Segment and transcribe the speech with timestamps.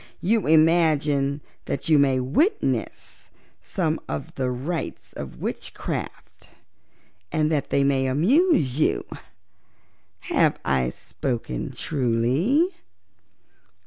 [0.19, 3.29] You imagine that you may witness
[3.61, 6.49] some of the rites of witchcraft,
[7.31, 9.05] and that they may amuse you.
[10.21, 12.69] Have I spoken truly?"